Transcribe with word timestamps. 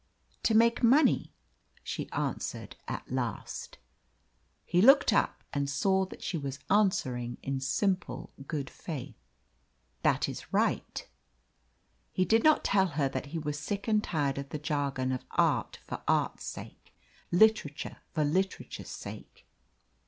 "To 0.41 0.55
make 0.55 0.81
money," 0.81 1.31
she 1.83 2.11
answered 2.11 2.75
at 2.87 3.11
last. 3.11 3.77
He 4.65 4.81
looked 4.81 5.13
up, 5.13 5.43
and 5.53 5.69
saw 5.69 6.05
that 6.07 6.23
she 6.23 6.39
was 6.39 6.57
answering 6.71 7.37
in 7.43 7.59
simple 7.59 8.33
good 8.47 8.67
faith. 8.67 9.13
"That 10.01 10.27
is 10.27 10.51
right." 10.51 11.07
He 12.11 12.25
did 12.25 12.43
not 12.43 12.63
tell 12.63 12.87
her 12.97 13.09
that 13.09 13.27
he 13.27 13.37
was 13.37 13.59
sick 13.59 13.87
and 13.87 14.03
tired 14.03 14.39
of 14.39 14.49
the 14.49 14.57
jargon 14.57 15.11
of 15.11 15.23
art 15.29 15.77
for 15.85 16.01
art's 16.07 16.45
sake, 16.45 16.95
literature 17.31 17.97
for 18.11 18.23
literature's 18.25 18.89
sake. 18.89 19.45